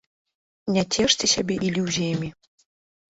Не 0.77 0.83
цешце 0.95 1.25
сабе 1.35 1.55
ілюзіямі. 1.67 2.29